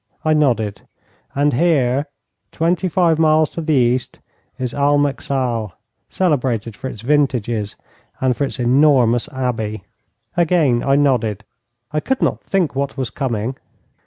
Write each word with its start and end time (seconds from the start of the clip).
I 0.25 0.33
nodded. 0.33 0.81
'And 1.35 1.53
here, 1.53 2.07
twenty 2.51 2.89
five 2.89 3.19
miles 3.19 3.51
to 3.51 3.61
the 3.61 3.75
east, 3.75 4.17
is 4.57 4.73
Almeixal, 4.73 5.73
celebrated 6.09 6.75
for 6.75 6.87
its 6.87 7.01
vintages 7.01 7.75
and 8.19 8.35
for 8.35 8.43
its 8.45 8.59
enormous 8.59 9.29
Abbey.' 9.29 9.83
Again 10.35 10.81
I 10.81 10.95
nodded; 10.95 11.43
I 11.91 11.99
could 11.99 12.19
not 12.19 12.41
think 12.43 12.75
what 12.75 12.97
was 12.97 13.11
coming. 13.11 13.57